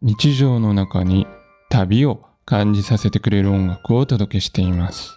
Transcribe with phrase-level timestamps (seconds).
[0.00, 1.26] 日常の中に
[1.70, 5.16] 旅を感じさせてくれる音楽をお届けしています。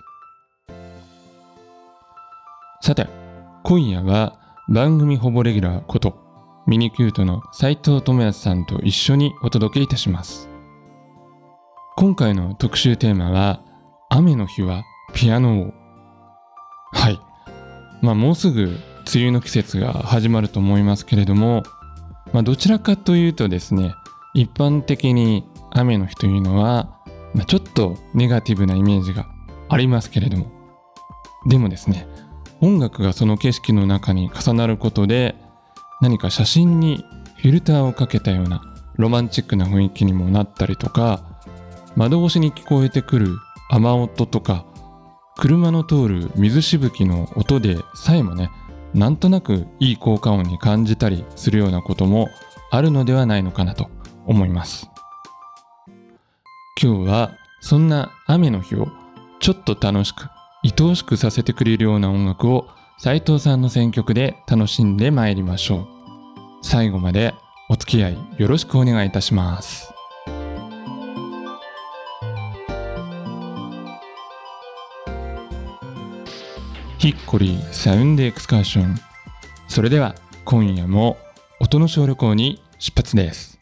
[2.81, 3.07] さて
[3.63, 6.17] 今夜は番組ほぼレギュラーこと
[6.65, 10.49] ミニキュートの斉藤智康さんと一緒にお届けいたします。
[11.95, 13.61] 今回の特集テーマは
[14.09, 15.73] 雨の日はピアノを。
[16.91, 17.19] はい。
[18.01, 18.77] まあもうすぐ梅
[19.15, 21.61] 雨の季節が始まると思いますけれども
[22.33, 23.93] まあどちらかというとですね
[24.33, 27.01] 一般的に雨の日というのは、
[27.33, 29.27] まあ、ちょっとネガティブなイメージが
[29.69, 30.51] ありますけれども。
[31.47, 32.07] でもですね
[32.61, 35.35] 音楽がその景色の中に重なることで
[36.01, 37.03] 何か写真に
[37.37, 38.61] フィルターをかけたような
[38.97, 41.39] ロマンチックな雰囲気にもなったりとか
[41.95, 43.35] 窓越しに聞こえてくる
[43.71, 44.65] 雨音とか
[45.37, 48.51] 車の通る水しぶきの音でさえもね
[48.93, 52.29] なんとなくいい効果音に感じたりするようなことも
[52.69, 53.89] あるのではないのかなと。
[54.25, 54.89] 思います。
[56.81, 58.87] 今日はそんな雨の日を
[59.39, 60.29] ちょっと楽しく
[60.63, 65.87] 愛おしくさせてくれるような音楽を斉藤さんの選曲で楽しんでまいりましょう。
[66.61, 67.33] 最後まで
[67.69, 69.91] お付き合いよろしくお願いいたします。
[76.99, 78.95] ヒッコリーサウンドエクスカーション。
[79.67, 80.13] それでは
[80.45, 81.17] 今夜も
[81.59, 83.60] 音の小旅行に出発です。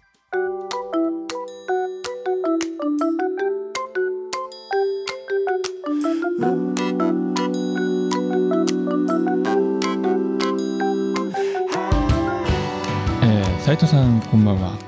[13.69, 14.79] 斉藤さんこんばんは。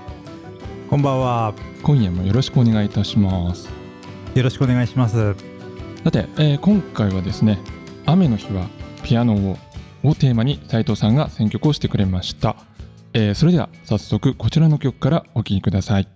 [0.89, 1.53] こんばんは。
[1.83, 3.69] 今夜もよろしくお願いいたします。
[4.33, 5.35] よろしくお願いします。
[6.03, 7.59] さて、えー今回はですね
[8.07, 8.65] 「雨の日は
[9.03, 9.57] ピアノを」
[10.01, 12.55] をテーマに斉藤さんが選曲をしてくれました、
[13.13, 16.07] えーそれでは早速こちらの曲からお聴きください、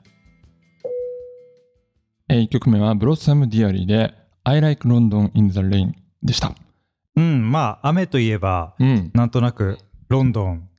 [2.30, 5.92] え1曲目はブロッサム・ディアリーで「I like London in the Rain」
[6.24, 6.56] でした。
[7.16, 9.12] うん、まあ、雨といえば、うん。
[9.14, 9.78] なんとなく
[10.10, 10.75] ロンドンうん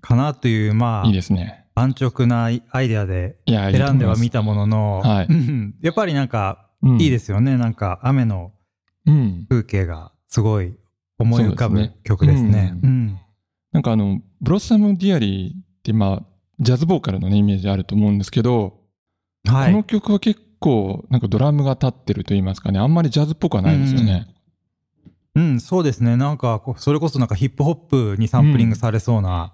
[0.00, 1.66] かなという、まあ、いいですね。
[1.74, 5.26] 安直なアイデアで選んではます見たものの、はい。
[5.28, 5.74] うん。
[5.82, 7.00] やっぱりなんか、うん。
[7.00, 7.56] いいですよね。
[7.56, 8.52] なんか、雨の
[9.06, 9.46] うん。
[9.48, 10.74] 風景がすごい
[11.18, 12.00] 思い浮かぶそうですね。
[12.04, 12.72] 曲ですね。
[12.82, 13.18] ううん。
[13.72, 16.22] なんかあのブロッサム・ディアリーってまあ
[16.60, 18.80] ジャズボーカルのねイメージあると思うんですけど、
[19.46, 19.72] はい。
[19.72, 22.78] この曲は結構なんかドラムが立ってると言いますかね。
[22.78, 24.26] あんまりジャズっぽくはないですよね。
[25.36, 26.16] うん、そうですね。
[26.16, 29.52] なんか、それこそなんかヒップホップにサンプリングされそうな。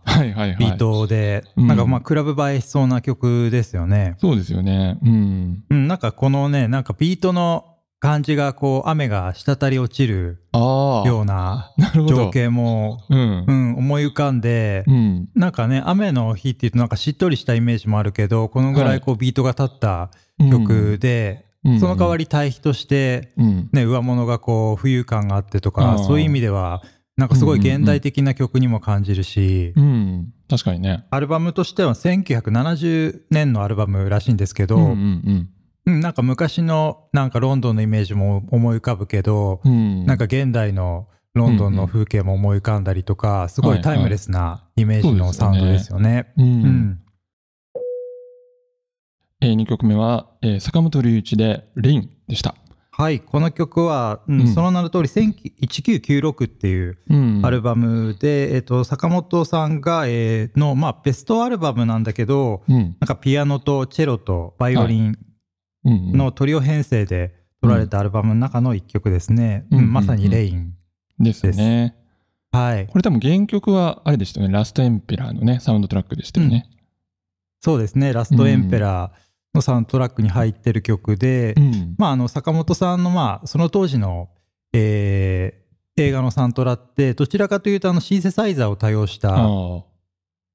[0.58, 4.14] ビートで、うんなんかまあ、クラブ映えしそうな曲ですよね。
[4.18, 4.98] そうですよね。
[5.02, 5.64] うん。
[5.68, 7.66] うん、なんかこのね、なんかビートの
[7.98, 10.44] 感じがこう雨が滴り落ちる。
[10.54, 11.72] ような。
[12.08, 13.52] 情景も、うんう。
[13.52, 15.28] ん、思い浮かんで、うん。
[15.34, 23.70] なんかね、雨の日っていうとなんかしっとりしたイメージもあるけど、このぐらいこうビートが立った曲で、うんその代わり対比として、うん。
[23.72, 26.82] ね、上物がこう浮遊感があってとあか、ーそういう意味では、
[27.16, 30.32] なんかすごい現代的な曲にも感じるし、うん。
[30.48, 31.06] 確かにね。
[31.10, 35.48] アルバムとしては1970年のアルバムらしいんですけど、うんうん
[35.86, 39.72] うん、なんか昔のなんかロンドンのイメージも思い浮かぶけど、うん。
[39.72, 40.06] うん。
[40.06, 46.32] なんか現代のロンドンの風景も思い浮かんだりとか、すごいタイムレスなイメージのサウンドですよね。
[46.36, 46.42] う。
[46.42, 47.01] うんん。
[49.42, 52.54] えー、2曲目は、えー坂本龍一でレインでした。
[52.92, 57.40] はい、この曲は、うんうんその名の通り1996っていううん。
[57.44, 62.96] アルバムで、えっと坂本さんが、えーの、まあ、ベストアルバムなんだけど、うん。
[63.00, 65.18] なんかピアノとチェロとバイオリン
[65.84, 66.12] うんうん。
[66.12, 69.66] のトリオ編成で取られたアルバムの中の一曲ですね。
[69.72, 70.74] うんうんまさにレイン。
[71.18, 71.96] ですね。
[72.52, 72.86] はい。
[72.86, 74.52] これ多分原曲はあれでしたよね。
[74.52, 76.68] ラストエンペラーのね、サウンドトラックでしたよね。
[77.60, 78.12] そうですね。
[78.12, 79.22] ラストエンペラー
[79.54, 81.94] のサウンドトラックに入ってる曲で、うん。
[81.98, 84.30] まあ、あの、坂本さんの、まあ、その当時の、
[84.72, 85.62] えー
[85.98, 89.34] 映画のサントラって、どちらかというと、あの、シンセサイザーを多用した。
[89.34, 89.84] うん、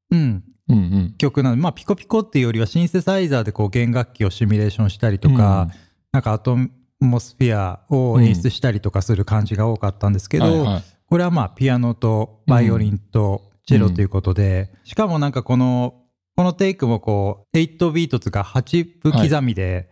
[0.09, 1.13] うんうん。
[1.17, 5.69] 曲なので、まあ、ピコピコっていうよりは、シンセサイザーでこう、弦楽器をシミュレーションしたりとか、
[6.11, 6.57] なんかアト
[6.99, 16.03] モスフィアを演出したりとかする感じが多かったんですけど、はいはいこれはまあ、ピアノとバイオリンとチェロということで、しかもなんかこの
[16.37, 19.89] このテイクもこう、8ビートとか8分刻みで、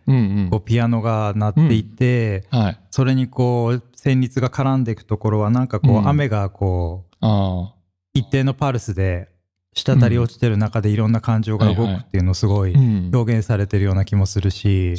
[0.64, 2.80] ピアノが鳴っていて、はい。
[2.92, 7.74] それにこう、旋律が絡んでいくところは、なんかこう、うん雨がこう、あ
[8.14, 9.28] 一定のパルスで、
[9.74, 12.68] 滴り落ちてる中でいろんな感情が動くっていうのをすごあ。
[12.68, 13.10] いうん。
[13.12, 14.94] 表現されてるような気もするし、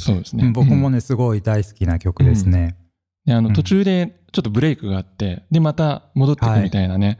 [0.54, 2.76] 僕もね、ね、すごい大好きな曲ですね。
[3.26, 7.20] であのうん途中でちょっとブレイクがあって、で、また戻ってくるみたいなね。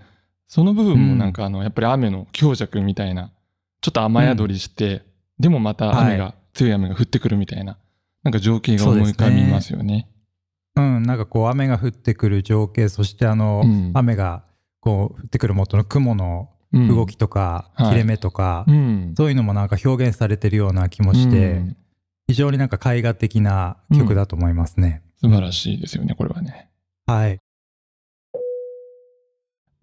[0.50, 3.32] その部分もなんかあの、やっぱり雨の強弱みたいな、
[3.88, 5.04] ちょっと雨宿りして、
[5.40, 7.78] でもまた雨が、は強い雨が降ってくるみたいな、
[8.22, 10.10] なんか情景が思い浮かびますよね。
[10.76, 14.44] うん、なんかこう雨が降ってくる情景、そしてあの、うん雨が
[14.82, 19.14] こう降ってくる元の雲のうん動きとか、はい切れ目とか、うん。
[19.16, 21.78] そういうのもなんか表現されてるような気もして、うん
[22.28, 25.02] 非常になんか絵画的な曲だと思いますね。
[25.22, 26.70] 素晴らしいですよね、これはね。
[27.06, 27.40] はい。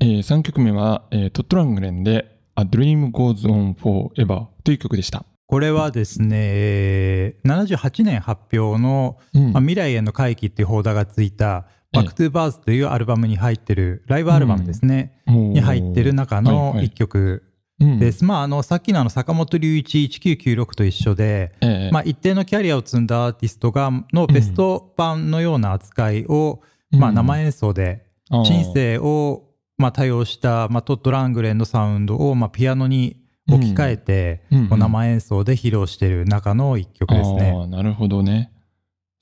[0.00, 5.24] えー、3曲目は、えートッド・ラングレンで A Dream Goes On Forever という曲でした。
[5.46, 9.52] これはですね、えー78年発表の、うん。
[9.52, 11.96] まあ、未来への回帰っていう邦題がついた、ええ。
[11.98, 16.86] Back to the Bars というアルバムに入ってる、ライブアルバムですね、に入ってる中のはいはい。
[16.86, 17.44] 一曲
[17.80, 17.98] うん。
[17.98, 18.24] です。
[18.24, 21.90] まあ、あの、さっきのあの、坂本龍一1996と一緒で、ええ。
[21.92, 26.62] まあ、一定のキャリアを積んだアーティストが、のベスト版のような扱いを、
[26.92, 28.44] まあ、うん生演奏で、あー。
[28.44, 29.42] シンセを、
[29.78, 33.16] まあ、多用した、まあ、トッド・ラングレンのサウンドを、まあ、ピアノに
[33.48, 37.50] 置き換えて、うんこう生演奏で披露している中の一曲ですあね。
[37.50, 38.50] あ、なるほどね。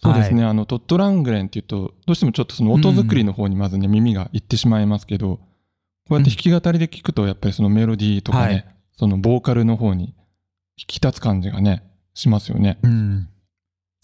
[0.03, 0.45] そうですね。
[0.45, 5.43] あの、トットラングレンっていうと、どうしてもちょっとその音作りの方にまずね、耳がいってしまいますけど、こ
[6.11, 10.15] うやって弾き語りで聞くと、やっぱりそのメロディーとかね、はいそのボーカルの方に
[10.77, 11.83] 引き立つ感じがね、
[12.15, 12.79] しますよね。
[12.83, 13.29] うん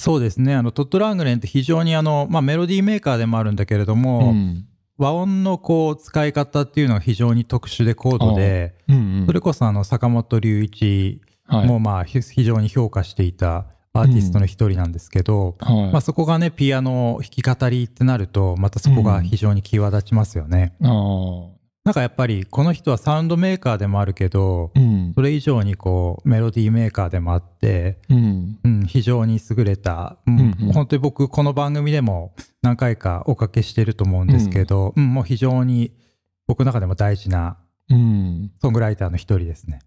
[0.00, 0.54] そうですね。
[0.54, 4.64] あの、トッド・ラングレンって非常にあの、まあ、メロディーメーカーでもあるんだけれども、ん。
[4.98, 9.26] 和音のこう、使い方っていうのが非常に特殊で高度で、うんうん。
[9.26, 13.64] それこそあの、坂本龍一はい、もまあ、ひ非常に評価していた
[13.94, 15.92] アーティストの一人なんですけど、はい。
[15.92, 20.74] まあ、そこがね、ピアノ弾き語りってなると、またそこが非常に際立ちますよね。
[20.82, 21.57] ああ。
[21.88, 25.14] なんかやっぱり、この人はサウンドメーカーでもあるけど、うん。
[25.14, 28.58] それ以上にこう、メロディーメーカーでもあって、うん。
[28.62, 35.94] うん、非常に優れた、うんうんうん本当に僕、この番組でも何回かおかけしてると思うんですけど、うんもう非常に
[36.46, 37.56] 僕の中でも大事な
[37.88, 38.52] うん。
[38.60, 39.78] ソングライターの一人ですね。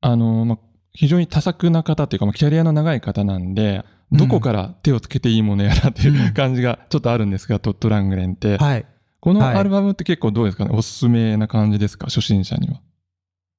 [0.00, 0.58] あの、まあ、
[0.94, 8.56] 非常に多作な方っていうか、まあキャリアの長い方なんで、どこから手をつけていいものやらっていう感じがちょっとあるんですが、トットラングレンって。
[8.56, 8.86] はい。
[9.22, 9.54] このはい。
[9.54, 12.06] アルバムって結構どうですかね、おすすめな感じですか？
[12.06, 12.80] 初心者には。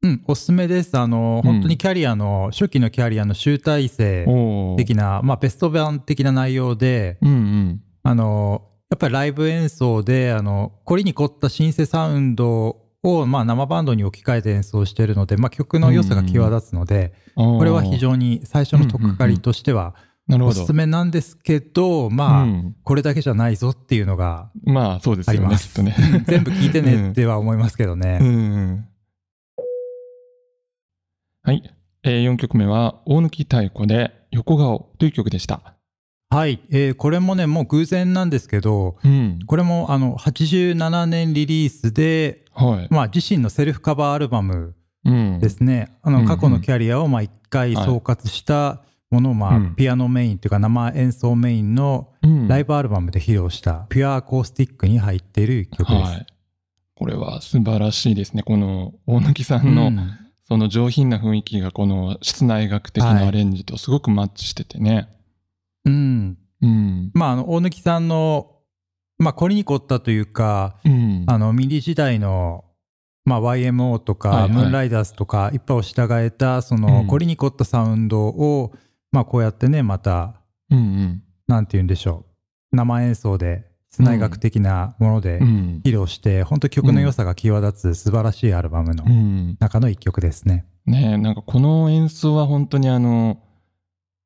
[0.01, 0.97] うん、おすすめです。
[0.97, 1.51] あの、うん。
[1.53, 4.27] 本当にキャリアの、初期のキャリアの集大成
[4.77, 7.81] 的な、まあ、ベスト版的な内容で、うんうん。
[8.03, 19.95] あの、やっぱりライブ演奏で、あの、凝りに凝ったシンセサウンドを、まあ、生バンドに置き換えて演奏してるので、まあ、曲の良さが際立つので、ここれは非常に最初の取っかかりとしては、
[20.27, 20.61] なるほど。
[20.61, 25.95] おすすめなんですけど、まあ、うんこれだけじゃないぞっていうのがまあそうですよね、とね。
[25.97, 28.19] うん全部聞いてね っては思いますけどね。
[28.21, 28.85] うん。
[31.43, 31.61] はい。
[32.05, 35.75] えー、4曲目は、大貫太鼓で横顔という曲でした。
[36.29, 39.39] はい、えーこれもね、もう偶然なんですけど、うん。
[39.45, 42.87] これもあの87年リリースで、はい。
[42.89, 44.73] まあ、自身のセルフカバーアルバム
[45.05, 45.39] うん。
[45.39, 48.81] ですね、あうんうんの過去のキャリアをまあ一回総括した
[49.13, 56.11] ものをまあうんピアノメインというか生演奏メインのうんライブアルバムで披露したピュアアコースティックに入っている一曲です。
[56.11, 56.25] はい。
[56.95, 58.43] これは素晴らしいですね。
[58.43, 65.07] この大貫さんの、うんその上品な雰囲気がこの室内楽的なアレンジとすごくマッチしててね。
[65.85, 67.11] うんうん。
[67.13, 68.51] まあ、あの大貫さんの、
[69.17, 71.23] まあ、凝りに凝ったというか、うん。
[71.27, 72.65] あのミディ時代の、
[73.25, 78.73] まあ、YMO とか、はいはいムーンライダースとかいっぱいを従えたその、うん凝りに凝ったサウンドを、
[79.13, 81.23] まあ、こうやってねまたうんうん。
[81.47, 82.25] なんて言うんでしょ
[82.71, 85.81] う生演奏で室内楽的なものでうん。
[85.85, 89.55] 披露して、本当曲の良さが際立つ素晴らしいアルバムのうん。
[89.59, 90.65] 中の一曲ですね。
[90.85, 93.37] ねえ、なんかこの演奏は本当にあの、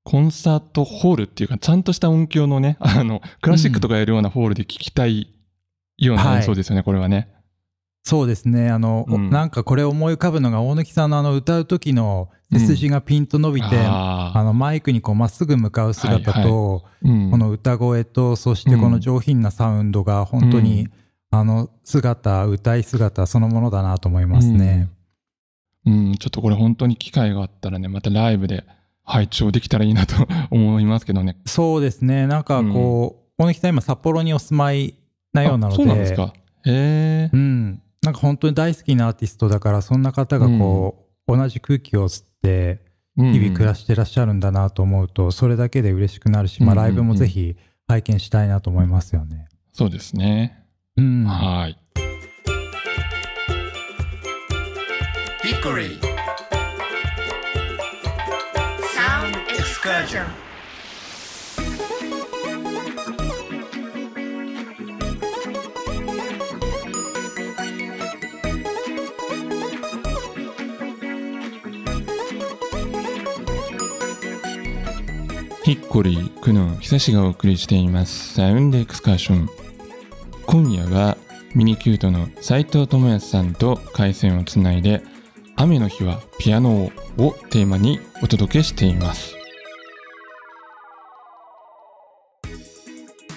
[0.05, 5.35] コンサートホールっていうか、ちゃんとした音響のね、あの、クラシックとかやるようなホールで聴きたい
[5.97, 7.27] ような演奏ですよね、これはね。
[8.07, 8.69] そうですね。
[8.69, 9.29] あの、うん。
[9.29, 14.39] なんかこれ思い浮かぶのが大貫さんのあの歌う時の背筋がピンと伸びて、あー。
[14.39, 17.31] あのマイクにこうまっすぐ向かう姿と、うん。
[17.31, 20.91] この歌声とそしてこの上品なサウンドが本当に、うん。
[21.29, 24.89] あの姿歌い姿そのものだなと思いますね。
[25.85, 28.63] うん、ちょっとこれ本当に機会があったらね、またライブで
[29.03, 30.15] 拝聴できたらいいなと
[30.51, 31.37] 思いますけどね。
[31.45, 32.27] そうですね。
[32.27, 34.95] なんかこう、大貫さん今札幌にお住まい
[35.33, 35.75] なようなので。
[35.75, 36.33] あそうなんですか。
[36.65, 37.29] へえ。
[37.31, 42.79] うん、なんか本当に大好きなアーティストだからそんな方がこう、同じ空気を吸って
[43.17, 49.49] 日々暮らしてらっしゃるんだなと思うと、それだけで嬉しくなるし、まあ、ライブもぜひ拝見したいなと思いますよね。
[49.73, 50.63] そうですね。
[50.95, 51.25] うん。
[51.25, 51.77] はい。
[55.43, 55.99] Hickory
[58.95, 60.25] Sound Excursion
[75.67, 78.35] 「ヒッコリークの久しがお送りしています。
[78.35, 79.49] サウンドエクスカーション」
[80.47, 81.17] 今夜は
[81.55, 85.03] ミニキュートの斉藤智康さんと回線をつないで
[85.57, 89.35] 「雨の日はピアノを」をテーマにお届けしています。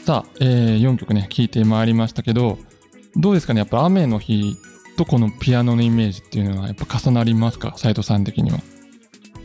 [0.04, 2.58] さあ、え4曲ね聴いてまいりましたけど
[3.16, 4.54] どうですかねやっぱ雨の日
[4.96, 7.74] とこのピアノのイメージっていうのはやっぱ重なりますか？
[7.76, 8.60] 斉藤さん的には。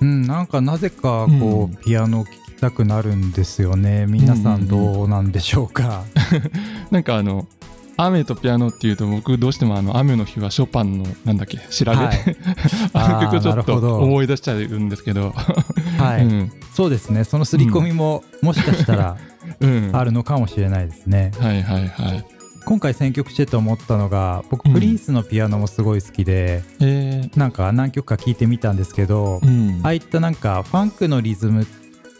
[0.01, 1.77] うん、なんかなぜかこう、うん。
[1.77, 4.07] ピアノを聴きたくなるんですよね。
[4.07, 6.03] 皆さんどうなんでしょうか？
[6.89, 7.48] なんかあの
[7.95, 12.38] 雨とピアノっていうと僕どうしてもあの雨の日はショパンのなんだっけ調べ、はい。
[12.93, 15.31] あの曲をちょっと思い出しちゃうんですけど、
[16.00, 16.51] はい、うん。
[16.74, 17.24] そうですね。
[17.24, 19.17] その刷り込みも、もしかしたら
[19.60, 21.31] うん、あるのかもしれないですね。
[21.39, 22.25] はいはいはい。
[22.65, 29.86] 今回選曲してて思ったのが、僕うんプリンスのピアノもすごい好きで、えなんか何曲か聴いてみたんですけど、ーうん。
[29.86, 31.67] ああいったなんかファンクのリズム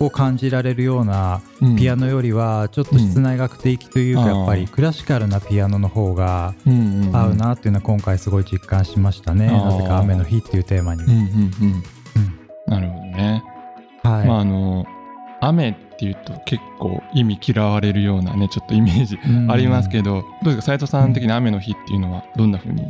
[0.06, 1.76] を感じられるようなうん。
[1.76, 4.28] ピアノよりはちょっと室内楽的というかうん。
[4.28, 7.16] やっぱりクラシカルなピアノの方がうんうんうん。
[7.16, 9.48] 合うなっていうのは今回すごい実感しましたね。
[9.48, 11.04] なぜか雨の日っていうテーマに。
[11.04, 11.84] うんうんうん。
[12.68, 13.44] なるほどね、
[14.04, 14.28] はい。
[14.28, 14.86] まああの
[15.42, 19.52] 雨っていうと結構意味嫌われるようなねちょっとイメージうん。
[19.52, 20.62] ありますけど、どうですか？
[20.64, 22.82] 斉藤さん的に雨の日っていうのはどんな風に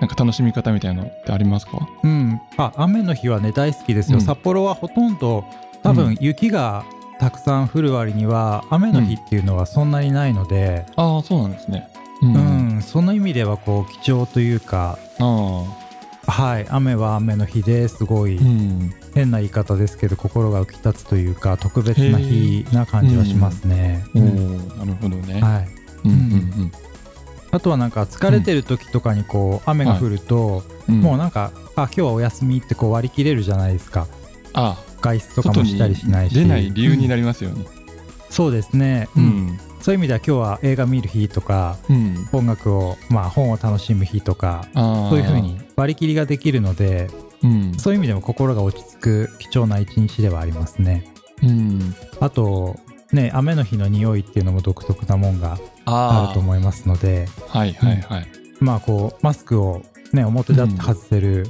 [0.00, 1.72] なんか楽しみ方みたいなのってありますか？
[2.04, 4.24] うん、あ雨の日はね大好きですよ、うん。
[4.24, 5.44] 札幌はほとんど
[5.82, 5.96] 多うん。
[5.96, 6.84] 分雪が
[7.18, 11.88] たくさん降る割には雨の日っていうのはそんなにないので、ああそうなんですね。
[12.22, 12.82] ううん。
[12.82, 15.64] その意味ではこう貴重というかあ
[16.26, 18.94] はい雨は雨の日ですごいあうん。
[19.14, 24.04] 変な言い方ですけど心が浮き立つというか特別な日な感じはしますね。
[24.14, 24.26] おうん。
[24.26, 25.68] おなるほどね、はい、
[26.04, 26.72] うんうん
[27.50, 30.94] あとはなんか疲れてる時とかにこう雨が降ると、うん。
[30.96, 34.06] うんもうなんかあ今日はお休みってこう割り切れるじゃないですか
[34.54, 36.34] あ外出とかもしたりしないし。
[36.34, 37.64] 出ない理由になりますよね。
[38.30, 39.26] そうですね、ううん。
[39.26, 42.28] んそういう意味では今日は映画見る日とかうん。
[42.32, 47.08] 音楽をまあ本を楽しむ日とかああそういう風に割り切りができるので
[47.42, 47.74] うん。
[47.78, 51.12] そういう意味でも心が落ち着く貴重な一日ではありますね。
[51.42, 51.94] うん。
[52.20, 52.76] あと
[53.12, 58.26] ね雨の日の匂いっていうのも独特なもんがああると思いますのではいはいはい。
[58.60, 61.46] まあこうマスクをね表立って外せる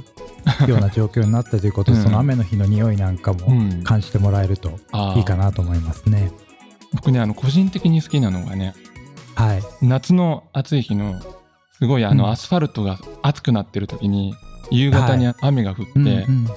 [0.67, 2.03] ような状況になったということで、うん。
[2.03, 3.83] その雨の日の匂いなんかうもん。
[3.83, 4.69] 感じてもらえると
[5.15, 6.31] いいかなと思いますね。
[6.93, 8.73] 僕ねあの個人的に好きなのがね
[9.35, 9.61] はい。
[9.81, 11.21] 夏の暑い日の
[11.77, 12.31] すごいあの、うん。
[12.31, 14.33] アスファルトが熱くなってる時に
[14.71, 16.47] 夕方に雨が降って、うんうん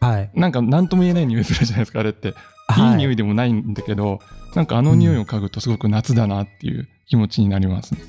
[0.00, 0.30] はい。
[0.34, 2.32] なんか何とも言えない匂いするじゃないですかあれって、い、
[2.66, 4.18] はい匂いでもないんだけど
[4.56, 8.00] なんかあの匂いを嗅ぐとすごく夏だなっていう気持ちになりますね。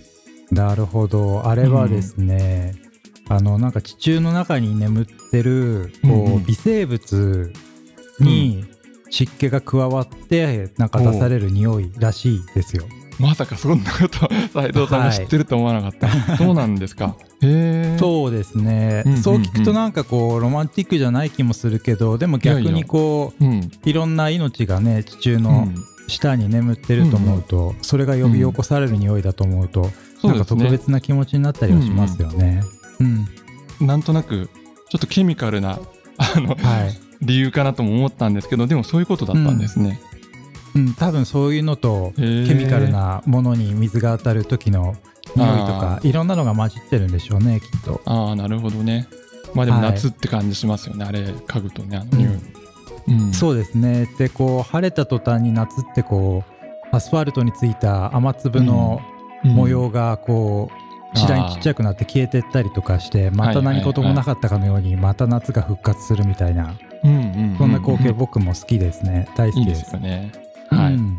[0.52, 1.48] なるほど。
[1.48, 2.76] あれはですね、
[3.30, 6.46] あのなんか地中の中に眠ってるこう、うんうん。
[6.46, 7.54] 微生物
[8.20, 8.66] に
[9.10, 12.86] 湿気が加わってなんか出される匂いらしいですよ。
[13.20, 17.16] まさかそんなこと斉藤さんが知ってると思わなかった、 そうなんですか。
[17.42, 19.24] へえそうですね、うんうんうん。
[19.24, 23.72] そう聞くとなんかこうロマンティックじゃない気もするけどでも逆にこうう、ん。
[23.86, 25.76] いろんな命がね地中うのん、
[26.08, 29.92] 下に眠ってると思うと、それが呼び起こされる匂いだと思うと、
[30.24, 32.64] なんか特別な気持ちになったりはしますよね。
[32.78, 32.83] うん
[33.82, 34.50] なんとなく
[34.90, 35.80] ちょっとケミカルな
[36.18, 37.04] あのはい。
[37.22, 40.02] 理由かなとも思ったんですけどでもそういうことだったんですね。
[40.76, 42.22] うん、多分そういうのとケ
[42.54, 44.96] ミカルなものに水が当たる時の
[45.36, 48.02] 匂いとかいろんなのが混じってるんでしょうねきっと。
[48.06, 49.08] ああなるほどね。
[49.54, 49.92] まあでもはい。
[49.92, 52.40] 夏って感じしますよね、あれ嗅ぐとねあの匂い。
[53.08, 53.32] うん。
[53.32, 54.10] そうですね。
[54.18, 59.00] でこう晴れた途端に夏ってこうアスファルトについた雨粒の
[59.44, 60.83] 模様がこう
[61.16, 66.76] 次第にちっちゃくなって消えてったりとかしてまた何事もなかったかのようにまた夏が復活するみたいな。
[67.04, 69.28] そんな光景僕も好きですね。
[69.36, 69.94] 大好いいできですす。
[69.96, 70.32] よね。
[70.70, 70.94] はい。
[70.94, 71.18] うん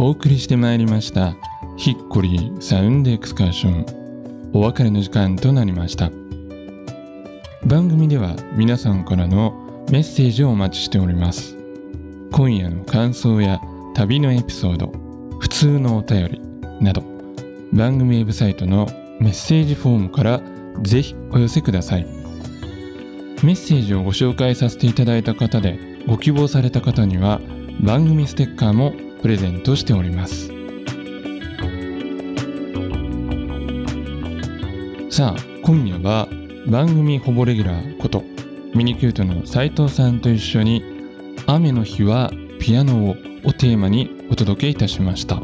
[0.00, 1.34] お送りしてまいりました
[1.76, 4.07] ヒッコリーサウンドエクスカーション
[4.52, 6.10] お別れの時間となりました。
[7.64, 11.56] 番組では皆さんからのメッセージをお待ちしております。
[12.32, 13.60] 今夜の感想や
[13.94, 14.92] 旅のエピソード
[15.38, 16.40] 普通のお便り
[16.80, 17.02] など
[17.72, 18.86] 番組ウェブサイトの
[19.20, 20.40] メッセージフォームから
[20.82, 22.06] ぜひお寄せください。
[23.42, 27.40] メッセージをご紹介させていただいた方でご希望された方には
[27.80, 30.57] 番組ステッカーもプレゼントしております。
[35.18, 36.28] さあ今夜は
[36.68, 38.22] 番組ほぼレギュラーこと
[38.72, 40.84] ミニキュートの斉藤さんと一緒に
[41.48, 45.42] 「雨の日はピアノを」をテーマにお届けいたしました。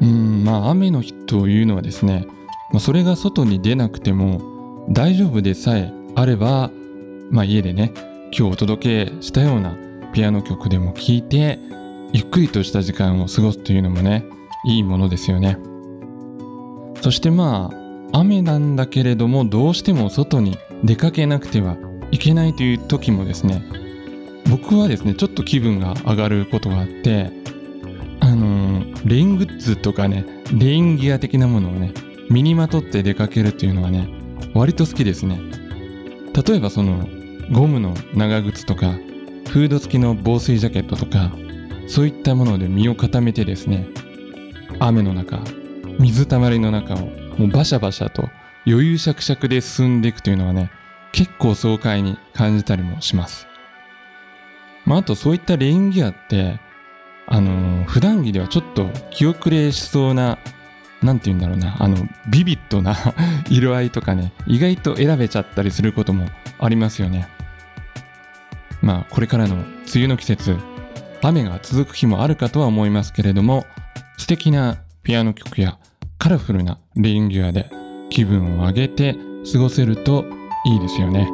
[0.00, 2.26] うんまあ雨の日というのはですね、
[2.72, 6.72] まあ、それが外に出なくても大丈夫でさえあれば、
[7.30, 7.92] まあ、家でね
[8.36, 9.76] 今日お届けしたような
[10.12, 11.60] ピアノ曲でも聴いて
[12.12, 14.24] ゆっくりとした時間を過ごすというのもね
[14.66, 15.58] いいものですよね。
[17.02, 17.85] そしてまあ
[18.18, 21.76] 雨なんだけれどもどうしても外に出かけなくては
[22.10, 23.62] いけないという時もですね
[24.48, 27.30] 僕はですねちょっと気分が上がることがあって
[28.20, 31.92] あのー、レイングッズとかねレインギア的なものをね
[32.30, 34.08] 身にまとって出かけるっていうのはね
[34.54, 35.38] 割と好きですね。
[36.32, 37.06] 例えばその
[37.52, 38.92] ゴムの長靴とか
[39.48, 41.32] フード付きの防水ジャケットとか
[41.86, 43.86] そういったもので身を固めてですね
[44.78, 45.40] 雨の中
[45.98, 48.28] 水たまりの中をもうバシャバシャと
[48.66, 50.70] 余裕しゃくしゃくで進んでいくというのはね
[51.12, 53.46] 結構爽快に感じたりもします。
[54.84, 56.60] まああとそういったレインギアって
[57.26, 60.38] あのー、普段着ではちょっと気遅れしそうな
[61.02, 61.96] なんて言うんだろうなあの
[62.30, 62.96] ビビッドな
[63.50, 66.28] 色合いとかね意外と選べちゃったりすることも
[66.58, 67.28] ありますよね。
[68.82, 69.64] まあこれからの梅
[69.96, 70.56] 雨の季節
[71.22, 73.66] 雨が続く日もあるかとは思いますけれども
[74.16, 75.78] 素敵なピアノ曲や
[76.26, 77.70] カラフルなレインギアで
[78.10, 79.14] 気分を上げて
[79.52, 80.24] 過ごせると
[80.64, 81.28] いいですよね。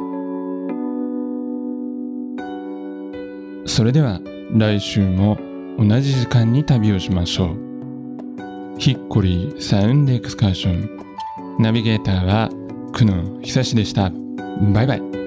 [3.65, 4.19] それでは
[4.55, 5.39] 来週も
[5.79, 7.57] 同じ時間に旅をしましょう。
[8.77, 10.87] ヒッコリーサウンドエクスカーション。
[11.57, 12.49] ナビゲーターは
[12.93, 14.11] 久野久志でした。
[14.75, 15.22] バイバイ。